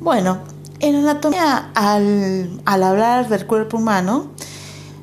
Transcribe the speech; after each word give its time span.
Bueno, 0.00 0.38
en 0.80 0.96
anatomía, 0.96 1.70
al, 1.74 2.60
hablar 2.64 3.28
del 3.28 3.46
cuerpo 3.46 3.78
humano, 3.78 4.32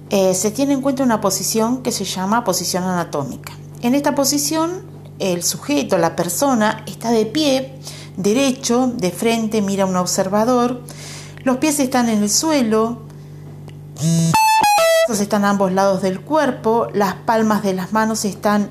eh, 0.09 0.33
se 0.33 0.51
tiene 0.51 0.73
en 0.73 0.81
cuenta 0.81 1.03
una 1.03 1.21
posición 1.21 1.81
que 1.81 1.91
se 1.91 2.05
llama 2.05 2.43
posición 2.43 2.83
anatómica. 2.83 3.53
En 3.81 3.95
esta 3.95 4.13
posición, 4.13 4.83
el 5.19 5.43
sujeto, 5.43 5.97
la 5.97 6.15
persona, 6.15 6.83
está 6.85 7.11
de 7.11 7.25
pie, 7.25 7.79
derecho, 8.17 8.87
de 8.95 9.11
frente, 9.11 9.61
mira 9.61 9.83
a 9.83 9.87
un 9.87 9.95
observador, 9.95 10.81
los 11.43 11.57
pies 11.57 11.79
están 11.79 12.09
en 12.09 12.21
el 12.21 12.29
suelo, 12.29 12.99
están 15.09 15.45
a 15.45 15.49
ambos 15.49 15.71
lados 15.71 16.01
del 16.01 16.21
cuerpo, 16.21 16.87
las 16.93 17.15
palmas 17.15 17.63
de 17.63 17.73
las 17.73 17.91
manos 17.91 18.23
están 18.25 18.69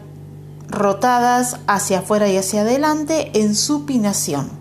rotadas 0.68 1.57
hacia 1.66 1.98
afuera 2.00 2.29
y 2.29 2.37
hacia 2.37 2.61
adelante 2.61 3.30
en 3.34 3.57
supinación. 3.57 4.59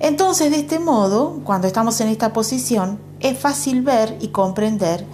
Entonces, 0.00 0.50
de 0.50 0.58
este 0.58 0.78
modo, 0.78 1.40
cuando 1.44 1.66
estamos 1.66 2.00
en 2.00 2.08
esta 2.08 2.32
posición, 2.32 3.00
es 3.20 3.38
fácil 3.38 3.82
ver 3.82 4.16
y 4.20 4.28
comprender 4.28 5.04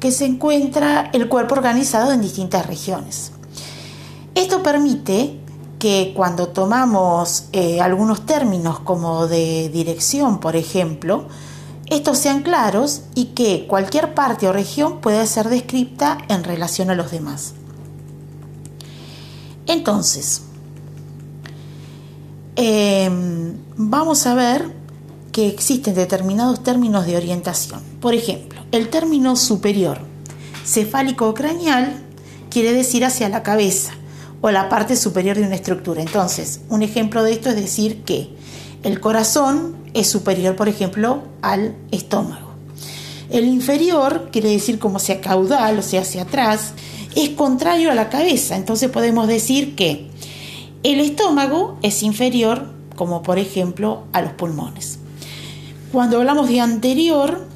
que 0.00 0.10
se 0.10 0.26
encuentra 0.26 1.10
el 1.12 1.28
cuerpo 1.28 1.54
organizado 1.54 2.12
en 2.12 2.20
distintas 2.20 2.66
regiones. 2.66 3.32
Esto 4.34 4.62
permite 4.62 5.38
que 5.78 6.12
cuando 6.16 6.48
tomamos 6.48 7.44
eh, 7.52 7.80
algunos 7.80 8.26
términos 8.26 8.80
como 8.80 9.26
de 9.26 9.68
dirección, 9.68 10.40
por 10.40 10.56
ejemplo, 10.56 11.26
estos 11.86 12.18
sean 12.18 12.42
claros 12.42 13.02
y 13.14 13.26
que 13.26 13.66
cualquier 13.66 14.14
parte 14.14 14.48
o 14.48 14.52
región 14.52 15.00
pueda 15.00 15.26
ser 15.26 15.48
descrita 15.48 16.18
en 16.28 16.42
relación 16.42 16.90
a 16.90 16.94
los 16.94 17.10
demás. 17.10 17.54
Entonces, 19.66 20.42
em, 22.56 23.54
vamos 23.76 24.26
a 24.26 24.34
ver 24.34 24.70
que 25.32 25.48
existen 25.48 25.94
determinados 25.94 26.62
términos 26.62 27.06
de 27.06 27.16
orientación. 27.16 27.80
Por 28.00 28.14
ejemplo, 28.14 28.60
el 28.70 28.88
término 28.88 29.36
superior, 29.36 30.00
cefálico 30.64 31.32
craneal, 31.34 32.02
quiere 32.50 32.72
decir 32.72 33.04
hacia 33.04 33.28
la 33.28 33.42
cabeza 33.42 33.92
o 34.42 34.50
la 34.50 34.68
parte 34.68 34.96
superior 34.96 35.36
de 35.36 35.44
una 35.44 35.54
estructura. 35.54 36.02
Entonces, 36.02 36.60
un 36.68 36.82
ejemplo 36.82 37.22
de 37.22 37.32
esto 37.32 37.48
es 37.48 37.56
decir 37.56 38.02
que 38.02 38.30
el 38.82 39.00
corazón 39.00 39.76
es 39.94 40.08
superior, 40.08 40.56
por 40.56 40.68
ejemplo, 40.68 41.22
al 41.40 41.74
estómago. 41.90 42.52
El 43.30 43.46
inferior 43.46 44.28
quiere 44.30 44.50
decir 44.50 44.78
como 44.78 44.98
sea 44.98 45.20
caudal, 45.20 45.78
o 45.78 45.82
sea, 45.82 46.02
hacia 46.02 46.22
atrás, 46.22 46.74
es 47.14 47.30
contrario 47.30 47.90
a 47.90 47.94
la 47.94 48.10
cabeza. 48.10 48.56
Entonces 48.56 48.90
podemos 48.90 49.28
decir 49.28 49.74
que 49.74 50.10
el 50.82 51.00
estómago 51.00 51.78
es 51.82 52.02
inferior, 52.02 52.70
como 52.96 53.22
por 53.22 53.38
ejemplo, 53.38 54.04
a 54.12 54.22
los 54.22 54.32
pulmones. 54.32 54.98
Cuando 55.92 56.18
hablamos 56.18 56.48
de 56.48 56.60
anterior, 56.60 57.46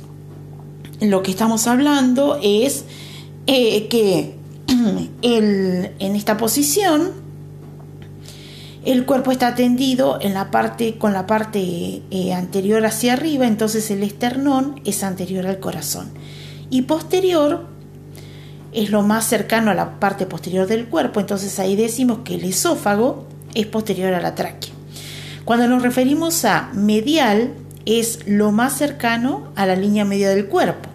lo 1.01 1.23
que 1.23 1.31
estamos 1.31 1.67
hablando 1.67 2.39
es 2.43 2.85
eh, 3.47 3.89
que 3.89 4.37
en 5.23 6.17
esta 6.17 6.37
posición 6.37 7.27
el 8.87 9.05
cuerpo 9.05 9.33
está 9.33 9.57
tendido 9.57 10.19
en 10.21 10.33
la 10.33 10.53
parte, 10.53 10.97
con 10.97 11.13
la 11.13 11.27
parte 11.27 12.03
eh, 12.13 12.33
anterior 12.33 12.87
hacia 12.87 13.15
arriba, 13.15 13.45
entonces 13.45 13.91
el 13.91 14.05
esternón 14.05 14.81
es 14.85 15.03
anterior 15.03 15.45
al 15.49 15.59
corazón. 15.59 16.13
Y 16.71 16.83
posterior 16.83 17.67
es 18.77 18.91
lo 18.91 19.01
más 19.01 19.27
cercano 19.27 19.71
a 19.71 19.75
la 19.75 19.99
parte 19.99 20.27
posterior 20.27 20.67
del 20.67 20.87
cuerpo, 20.87 21.19
entonces 21.19 21.59
ahí 21.59 21.77
decimos 21.77 22.19
que 22.25 22.35
el 22.35 22.45
esófago 22.45 23.27
es 23.55 23.67
posterior 23.67 24.13
a 24.13 24.21
la 24.21 24.35
tráquea. 24.35 24.71
Cuando 25.47 25.67
nos 25.67 25.83
referimos 25.83 26.45
a 26.45 26.69
medial, 26.75 27.55
es 27.87 28.27
lo 28.27 28.53
más 28.53 28.77
cercano 28.77 29.49
a 29.57 29.65
la 29.65 29.77
línea 29.77 30.05
media 30.05 30.29
del 30.29 30.49
cuerpo. 30.49 30.91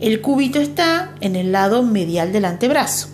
El 0.00 0.20
cúbito 0.20 0.58
está 0.58 1.12
en 1.20 1.36
el 1.36 1.52
lado 1.52 1.84
medial 1.84 2.32
del 2.32 2.44
antebrazo. 2.44 3.06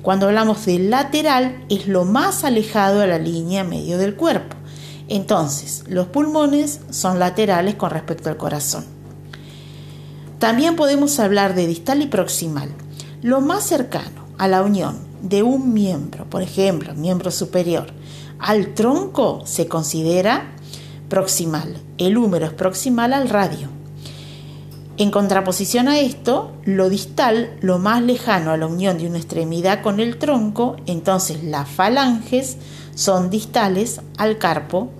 Cuando 0.00 0.26
hablamos 0.26 0.64
de 0.64 0.78
lateral, 0.78 1.62
es 1.68 1.86
lo 1.86 2.06
más 2.06 2.44
alejado 2.44 3.02
a 3.02 3.06
la 3.06 3.18
línea 3.18 3.62
medio 3.62 3.98
del 3.98 4.14
cuerpo. 4.14 4.56
Entonces, 5.08 5.84
los 5.86 6.06
pulmones 6.06 6.80
son 6.88 7.18
laterales 7.18 7.74
con 7.74 7.90
respecto 7.90 8.30
al 8.30 8.38
corazón. 8.38 8.86
También 10.38 10.76
podemos 10.76 11.20
hablar 11.20 11.54
de 11.54 11.66
distal 11.66 12.00
y 12.00 12.06
proximal. 12.06 12.70
Lo 13.22 13.42
más 13.42 13.64
cercano 13.64 14.24
a 14.38 14.48
la 14.48 14.62
unión 14.62 14.98
de 15.20 15.42
un 15.42 15.74
miembro, 15.74 16.24
por 16.24 16.40
ejemplo, 16.40 16.94
miembro 16.94 17.30
superior, 17.30 17.88
al 18.38 18.72
tronco 18.72 19.42
se 19.44 19.68
considera 19.68 20.52
proximal. 21.10 21.76
El 21.98 22.16
húmero 22.16 22.46
es 22.46 22.54
proximal 22.54 23.12
al 23.12 23.28
radio. 23.28 23.68
En 24.96 25.10
contraposición 25.10 25.88
a 25.88 26.00
esto, 26.00 26.52
lo 26.64 26.88
distal, 26.88 27.58
lo 27.60 27.78
más 27.78 28.02
lejano 28.02 28.52
a 28.52 28.56
la 28.56 28.66
unión 28.66 28.96
de 28.96 29.06
una 29.06 29.18
extremidad 29.18 29.82
con 29.82 30.00
el 30.00 30.18
tronco, 30.18 30.76
entonces 30.86 31.44
las 31.44 31.68
falanges 31.68 32.56
son 32.94 33.28
distales 33.28 34.00
al 34.16 34.38
carpo 34.38 34.90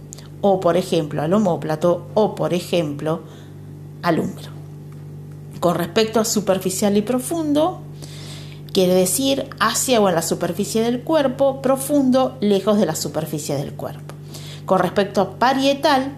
o 0.43 0.61
por 0.61 0.77
ejemplo 0.77 1.23
al 1.23 1.33
homóplato 1.33 2.07
o 2.13 2.35
por 2.35 2.53
ejemplo 2.53 3.23
al 4.03 4.21
húmero. 4.21 4.51
Con 5.59 5.77
respecto 5.77 6.21
a 6.21 6.25
superficial 6.27 6.97
y 6.97 7.03
profundo, 7.03 7.83
Quiere 8.73 8.95
decir 8.95 9.51
hacia 9.59 10.01
o 10.01 10.09
en 10.09 10.15
la 10.15 10.23
superficie 10.23 10.83
del 10.83 11.01
cuerpo, 11.03 11.61
profundo, 11.61 12.37
lejos 12.41 12.79
de 12.79 12.87
la 12.87 12.95
superficie 12.95 13.57
del 13.57 13.73
cuerpo. 13.73 14.15
Con 14.65 14.79
respecto 14.79 15.21
a 15.21 15.39
parietal, 15.39 16.13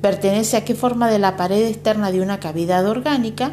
pertenece 0.00 0.56
a 0.56 0.64
qué 0.64 0.74
forma 0.74 1.10
de 1.10 1.18
la 1.18 1.36
pared 1.36 1.66
externa 1.66 2.10
de 2.10 2.22
una 2.22 2.40
cavidad 2.40 2.86
orgánica. 2.86 3.52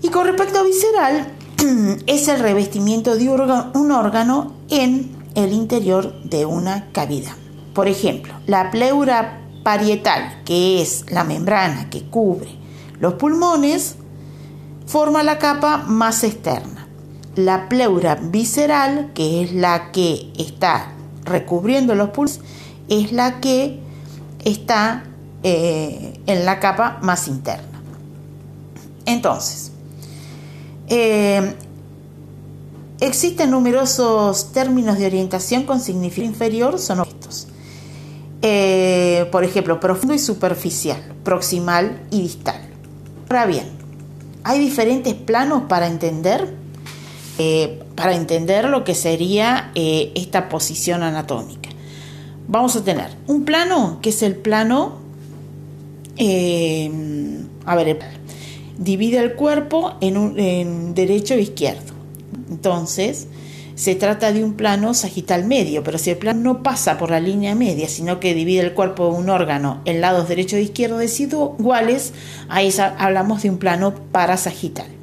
Y 0.00 0.08
con 0.10 0.26
respecto 0.26 0.60
a 0.60 0.62
visceral, 0.62 1.26
es 2.06 2.28
el 2.28 2.38
revestimiento 2.38 3.16
de 3.16 3.28
un 3.28 3.90
órgano 3.90 4.54
en 4.70 5.16
el 5.34 5.52
interior 5.52 6.22
de 6.22 6.46
una 6.46 6.92
cavidad. 6.92 7.34
Por 7.74 7.88
ejemplo, 7.88 8.32
la 8.46 8.70
pleura 8.70 9.40
parietal, 9.64 10.42
que 10.44 10.80
es 10.80 11.10
la 11.10 11.24
membrana 11.24 11.90
que 11.90 12.04
cubre 12.04 12.50
los 13.00 13.14
pulmones, 13.14 13.96
forma 14.86 15.24
la 15.24 15.38
capa 15.38 15.78
más 15.78 16.22
externa 16.22 16.73
la 17.36 17.68
pleura 17.68 18.16
visceral, 18.16 19.12
que 19.14 19.42
es 19.42 19.52
la 19.52 19.92
que 19.92 20.32
está 20.38 20.92
recubriendo 21.24 21.94
los 21.94 22.10
pulmones, 22.10 22.40
es 22.88 23.12
la 23.12 23.40
que 23.40 23.80
está 24.44 25.04
eh, 25.42 26.20
en 26.26 26.44
la 26.44 26.60
capa 26.60 26.98
más 27.02 27.28
interna. 27.28 27.80
Entonces, 29.06 29.72
eh, 30.88 31.54
existen 33.00 33.50
numerosos 33.50 34.52
términos 34.52 34.98
de 34.98 35.06
orientación 35.06 35.64
con 35.64 35.80
significado 35.80 36.28
inferior, 36.28 36.78
son 36.78 37.00
estos. 37.00 37.48
Eh, 38.42 39.26
por 39.32 39.44
ejemplo, 39.44 39.80
profundo 39.80 40.14
y 40.14 40.18
superficial, 40.18 41.02
proximal 41.24 42.02
y 42.10 42.22
distal. 42.22 42.60
Ahora 43.28 43.46
bien, 43.46 43.66
hay 44.44 44.60
diferentes 44.60 45.14
planos 45.14 45.62
para 45.68 45.86
entender 45.86 46.54
eh, 47.38 47.80
para 47.96 48.14
entender 48.14 48.68
lo 48.68 48.84
que 48.84 48.94
sería 48.94 49.72
eh, 49.74 50.12
esta 50.14 50.48
posición 50.48 51.02
anatómica. 51.02 51.68
Vamos 52.46 52.76
a 52.76 52.84
tener 52.84 53.08
un 53.26 53.44
plano 53.44 53.98
que 54.02 54.10
es 54.10 54.22
el 54.22 54.36
plano, 54.36 54.98
eh, 56.16 56.90
a 57.66 57.74
ver, 57.74 57.98
divide 58.78 59.18
el 59.18 59.34
cuerpo 59.34 59.94
en, 60.00 60.16
un, 60.16 60.94
derecho 60.94 61.34
e 61.34 61.40
izquierdo. 61.40 61.92
Entonces, 62.50 63.26
se 63.74 63.96
trata 63.96 64.32
de 64.32 64.44
un 64.44 64.54
plano 64.54 64.94
sagital 64.94 65.44
medio, 65.44 65.82
pero 65.82 65.98
si 65.98 66.10
el 66.10 66.18
plano 66.18 66.40
no 66.40 66.62
pasa 66.62 66.98
por 66.98 67.10
la 67.10 67.18
línea 67.18 67.56
media, 67.56 67.88
sino 67.88 68.20
que 68.20 68.34
divide 68.34 68.60
el 68.60 68.74
cuerpo 68.74 69.10
de 69.10 69.16
un 69.16 69.28
órgano 69.28 69.80
en 69.86 70.00
lados 70.00 70.28
derecho 70.28 70.56
e 70.56 70.62
izquierdo 70.62 70.98
desiguales, 70.98 72.12
ahí 72.48 72.72
hablamos 72.98 73.42
de 73.42 73.50
un 73.50 73.58
plano 73.58 73.92
parasagital. 74.12 74.93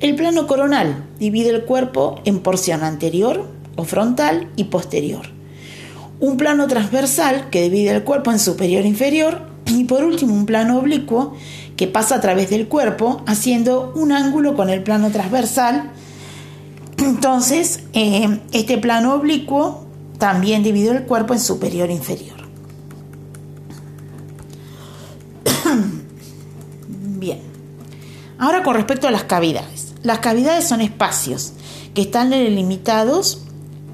El 0.00 0.14
plano 0.14 0.46
coronal 0.46 1.04
divide 1.18 1.50
el 1.50 1.64
cuerpo 1.66 2.22
en 2.24 2.38
porción 2.40 2.82
anterior 2.84 3.46
o 3.76 3.84
frontal 3.84 4.48
y 4.56 4.64
posterior. 4.64 5.26
Un 6.20 6.38
plano 6.38 6.66
transversal 6.68 7.50
que 7.50 7.60
divide 7.62 7.90
el 7.90 8.02
cuerpo 8.02 8.32
en 8.32 8.38
superior 8.38 8.84
e 8.84 8.88
inferior. 8.88 9.42
Y 9.66 9.84
por 9.84 10.02
último 10.02 10.32
un 10.32 10.46
plano 10.46 10.78
oblicuo 10.78 11.36
que 11.76 11.86
pasa 11.86 12.14
a 12.14 12.20
través 12.22 12.48
del 12.48 12.66
cuerpo 12.66 13.22
haciendo 13.26 13.92
un 13.94 14.12
ángulo 14.12 14.56
con 14.56 14.70
el 14.70 14.82
plano 14.82 15.10
transversal. 15.10 15.90
Entonces, 16.96 17.80
eh, 17.92 18.40
este 18.52 18.78
plano 18.78 19.14
oblicuo 19.14 19.86
también 20.18 20.62
divide 20.62 20.92
el 20.92 21.02
cuerpo 21.02 21.34
en 21.34 21.40
superior 21.40 21.90
e 21.90 21.92
inferior. 21.92 22.38
Bien. 26.88 27.40
Ahora 28.38 28.62
con 28.62 28.74
respecto 28.74 29.06
a 29.06 29.10
las 29.10 29.24
cavidades. 29.24 29.89
Las 30.02 30.20
cavidades 30.20 30.68
son 30.68 30.80
espacios 30.80 31.52
que 31.94 32.02
están 32.02 32.30
delimitados, 32.30 33.42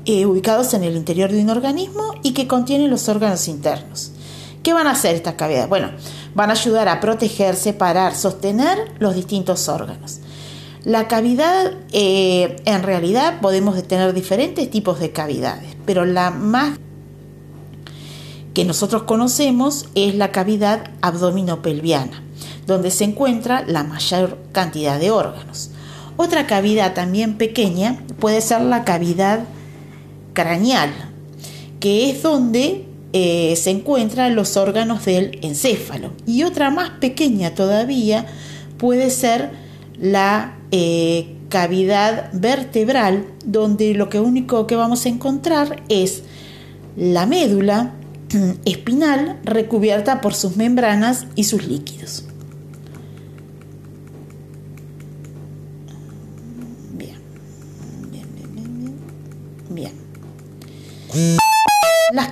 eh, 0.05 0.27
ubicados 0.27 0.75
en 0.75 0.85
el 0.85 0.97
interior 0.97 1.33
de 1.33 1.43
un 1.43 1.51
organismo 1.51 2.15
y 2.23 2.33
que 2.33 2.47
contienen 2.47 2.91
los 2.91 3.09
órganos 3.09 3.49
internos, 3.49 4.13
¿Qué 4.67 4.73
van 4.73 4.89
a 4.89 4.91
hacer 4.91 5.15
estas 5.15 5.35
cavidades? 5.35 5.69
Bueno, 5.69 5.93
van 6.35 6.51
a 6.51 6.55
ayudar 6.55 6.89
a 6.89 6.99
proteger, 6.99 7.55
separar, 7.55 8.17
sostener 8.17 8.91
los 8.99 9.15
distintos 9.15 9.69
órganos. 9.69 10.19
La 10.83 11.07
cavidad, 11.07 11.73
eh, 11.93 12.57
en 12.65 12.83
realidad 12.83 13.41
podemos 13.41 13.81
tener 13.87 14.13
diferentes 14.13 14.69
tipos 14.69 14.99
de 14.99 15.13
cavidades, 15.13 15.77
pero 15.87 16.05
la 16.05 16.33
más 16.33 16.81
que 18.55 18.65
nosotros 18.65 19.05
conocemos 19.05 19.87
es 19.95 20.17
la 20.17 20.33
cavidad 20.33 20.91
abdominopelviana, 21.01 22.25
donde 22.67 22.91
se 22.91 23.05
encuentra 23.05 23.63
la 23.69 23.85
mayor 23.85 24.37
cantidad 24.51 24.99
de 24.99 25.13
órganos. 25.13 25.71
Otra 26.17 26.47
cavidad 26.47 26.95
también 26.95 27.37
pequeña 27.37 28.03
puede 28.19 28.41
ser 28.41 28.63
la 28.63 28.85
cavidad 28.85 29.45
craneal, 30.33 30.91
que 31.81 32.11
es 32.11 32.23
donde 32.23 32.87
eh, 33.13 33.55
se 33.57 33.71
encuentran 33.71 34.35
los 34.35 34.57
órganos 34.57 35.05
del 35.05 35.39
encéfalo. 35.43 36.13
Y 36.27 36.43
otra 36.43 36.71
más 36.71 36.91
pequeña 37.01 37.55
todavía 37.55 38.27
puede 38.79 39.11
ser 39.11 39.51
la 39.99 40.57
eh, 40.71 41.37
cavidad 41.49 42.31
vertebral, 42.33 43.27
donde 43.45 43.95
lo 43.95 44.09
único 44.23 44.67
que 44.67 44.77
vamos 44.77 45.07
a 45.07 45.09
encontrar 45.09 45.83
es 45.89 46.23
la 46.97 47.27
médula 47.27 47.93
espinal 48.65 49.39
recubierta 49.45 50.21
por 50.21 50.35
sus 50.35 50.57
membranas 50.57 51.27
y 51.37 51.45
sus 51.45 51.67
líquidos. 51.67 52.25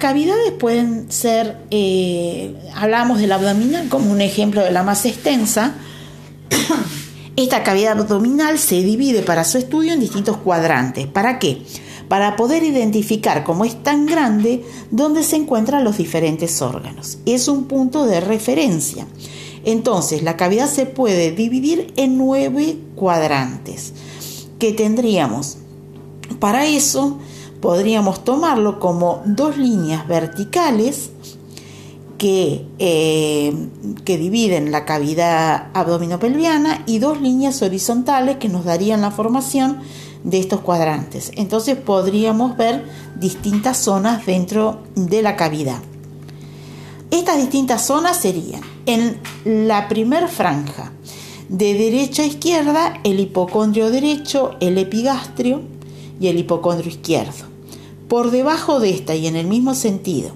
Cavidades 0.04 0.52
pueden 0.52 1.10
ser, 1.10 1.56
eh, 1.70 2.54
hablamos 2.74 3.20
del 3.20 3.32
abdominal 3.32 3.88
como 3.88 4.12
un 4.12 4.20
ejemplo 4.20 4.60
de 4.60 4.70
la 4.70 4.82
más 4.82 5.06
extensa. 5.06 5.76
Esta 7.36 7.62
cavidad 7.62 7.98
abdominal 7.98 8.58
se 8.58 8.82
divide 8.82 9.22
para 9.22 9.44
su 9.44 9.56
estudio 9.56 9.94
en 9.94 10.00
distintos 10.00 10.36
cuadrantes. 10.36 11.06
¿Para 11.06 11.38
qué? 11.38 11.62
Para 12.06 12.36
poder 12.36 12.64
identificar 12.64 13.44
cómo 13.44 13.64
es 13.64 13.82
tan 13.82 14.04
grande 14.04 14.62
dónde 14.90 15.22
se 15.22 15.36
encuentran 15.36 15.84
los 15.84 15.96
diferentes 15.96 16.60
órganos. 16.60 17.16
Es 17.24 17.48
un 17.48 17.64
punto 17.64 18.04
de 18.04 18.20
referencia. 18.20 19.06
Entonces, 19.64 20.22
la 20.22 20.36
cavidad 20.36 20.68
se 20.68 20.84
puede 20.84 21.30
dividir 21.30 21.94
en 21.96 22.18
nueve 22.18 22.76
cuadrantes 22.94 23.94
que 24.58 24.74
tendríamos. 24.74 25.56
Para 26.40 26.66
eso, 26.66 27.20
podríamos 27.64 28.24
tomarlo 28.24 28.78
como 28.78 29.22
dos 29.24 29.56
líneas 29.56 30.06
verticales 30.06 31.08
que, 32.18 32.66
eh, 32.78 33.56
que, 34.04 34.18
dividen 34.18 34.70
la 34.70 34.84
cavidad 34.84 35.68
abdominopelviana 35.72 36.82
y 36.84 36.98
dos 36.98 37.22
líneas 37.22 37.62
horizontales 37.62 38.36
que 38.36 38.50
nos 38.50 38.66
darían 38.66 39.00
la 39.00 39.10
formación 39.10 39.78
de 40.24 40.40
estos 40.40 40.60
cuadrantes. 40.60 41.32
Entonces 41.36 41.78
podríamos 41.78 42.54
ver 42.58 42.84
distintas 43.18 43.78
zonas 43.78 44.26
dentro 44.26 44.82
de 44.94 45.22
la 45.22 45.34
cavidad. 45.34 45.78
Estas 47.10 47.38
distintas 47.38 47.86
zonas 47.86 48.18
serían 48.18 48.60
en 48.84 49.18
la 49.46 49.88
primer 49.88 50.28
franja, 50.28 50.92
de 51.48 51.72
derecha 51.72 52.24
a 52.24 52.26
izquierda, 52.26 53.00
el 53.04 53.20
hipocondrio 53.20 53.90
derecho, 53.90 54.54
el 54.60 54.76
epigastrio 54.76 55.62
y 56.20 56.26
el 56.26 56.38
hipocondrio 56.38 56.90
izquierdo. 56.90 57.53
Por 58.08 58.30
debajo 58.30 58.80
de 58.80 58.90
esta 58.90 59.14
y 59.14 59.26
en 59.26 59.36
el 59.36 59.46
mismo 59.46 59.74
sentido, 59.74 60.32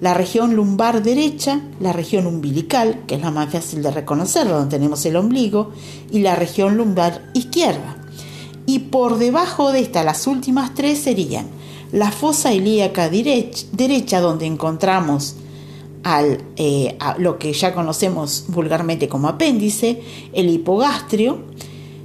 la 0.00 0.14
región 0.14 0.56
lumbar 0.56 1.04
derecha, 1.04 1.60
la 1.78 1.92
región 1.92 2.26
umbilical, 2.26 3.04
que 3.06 3.14
es 3.14 3.20
la 3.20 3.30
más 3.30 3.52
fácil 3.52 3.84
de 3.84 3.92
reconocer, 3.92 4.48
donde 4.48 4.76
tenemos 4.76 5.06
el 5.06 5.14
ombligo, 5.14 5.70
y 6.10 6.18
la 6.18 6.34
región 6.34 6.76
lumbar 6.76 7.30
izquierda. 7.34 7.96
Y 8.66 8.80
por 8.80 9.18
debajo 9.18 9.70
de 9.70 9.78
esta, 9.78 10.02
las 10.02 10.26
últimas 10.26 10.74
tres 10.74 10.98
serían 10.98 11.46
la 11.92 12.10
fosa 12.10 12.52
ilíaca 12.52 13.08
derecha, 13.08 14.20
donde 14.20 14.46
encontramos 14.46 15.36
al, 16.02 16.42
eh, 16.56 16.98
lo 17.18 17.38
que 17.38 17.52
ya 17.52 17.72
conocemos 17.72 18.46
vulgarmente 18.48 19.08
como 19.08 19.28
apéndice, 19.28 20.02
el 20.32 20.48
hipogastrio, 20.48 21.38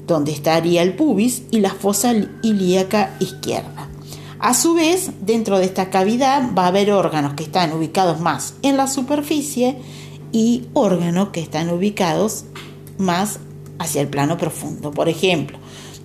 donde 0.05 0.31
estaría 0.33 0.83
el 0.83 0.95
pubis, 0.95 1.43
y 1.49 1.61
la 1.61 1.71
fosa 1.71 2.13
ilíaca 2.43 3.15
izquierda. 3.19 3.86
A 4.47 4.53
su 4.53 4.75
vez, 4.75 5.11
dentro 5.19 5.59
de 5.59 5.65
esta 5.65 5.89
cavidad 5.89 6.53
va 6.57 6.63
a 6.63 6.67
haber 6.67 6.89
órganos 6.93 7.33
que 7.33 7.43
están 7.43 7.73
ubicados 7.73 8.21
más 8.21 8.53
en 8.61 8.77
la 8.77 8.87
superficie 8.87 9.75
y 10.31 10.67
órganos 10.71 11.31
que 11.33 11.41
están 11.41 11.69
ubicados 11.69 12.45
más 12.97 13.39
hacia 13.77 13.99
el 13.99 14.07
plano 14.07 14.37
profundo. 14.37 14.91
Por 14.91 15.09
ejemplo, 15.09 15.57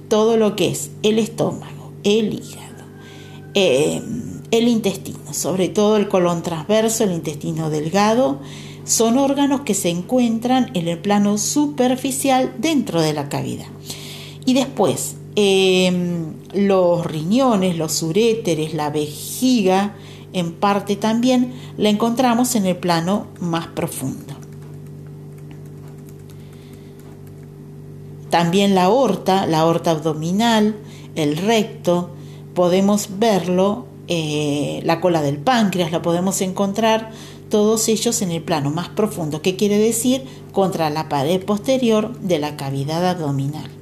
todo 0.09 0.37
lo 0.37 0.57
que 0.57 0.73
es 0.73 0.91
el 1.05 1.21
estómago, 1.21 1.93
el 2.03 2.35
hígado, 2.35 2.85
eh, 3.55 4.03
el 4.51 4.67
intestino, 4.67 5.33
sobre 5.33 5.69
todo 5.69 5.97
el 5.97 6.09
colon 6.09 6.43
transverso, 6.43 7.05
el 7.05 7.13
intestino 7.13 7.71
delgado, 7.71 8.41
son 8.83 9.19
órganos 9.19 9.61
que 9.61 9.75
se 9.75 9.91
encuentran 9.91 10.73
en 10.75 10.89
el 10.89 10.99
plano 10.99 11.39
superficial 11.39 12.53
dentro 12.59 13.03
de 13.03 13.13
la 13.13 13.29
cavidad. 13.29 13.69
Y 14.45 14.55
después, 14.55 15.15
Em, 15.35 16.35
los 16.53 17.07
riñones, 17.07 17.79
los 17.79 18.03
uréteres, 18.03 18.75
la 18.75 18.91
vejiga, 18.91 19.95
en 20.35 20.53
parte 20.53 20.97
también 20.97 21.53
la 21.79 21.89
encontramos 21.89 22.55
en 22.55 22.67
el 22.67 22.77
plano 22.77 23.27
más 23.41 23.67
profundo. 23.69 24.35
También 28.29 28.75
la 28.75 28.85
aorta, 28.85 29.47
la 29.47 29.61
aorta 29.61 29.91
abdominal, 29.91 30.77
el 31.15 31.37
recto, 31.37 32.11
podemos 32.55 33.19
verlo, 33.19 33.87
eh, 34.09 34.81
la 34.85 35.01
cola 35.01 35.23
del 35.23 35.39
páncreas, 35.39 35.93
la 35.93 36.03
podemos 36.03 36.41
encontrar 36.41 37.11
todos 37.51 37.89
ellos 37.89 38.23
en 38.23 38.31
el 38.31 38.43
plano 38.43 38.71
más 38.71 38.89
profundo, 38.91 39.43
que 39.43 39.57
quiere 39.57 39.79
decir 39.79 40.25
contra 40.53 40.89
la 40.91 41.09
pared 41.09 41.43
posterior 41.45 42.19
de 42.21 42.39
la 42.39 42.57
cavidad 42.57 43.07
abdominal. 43.07 43.82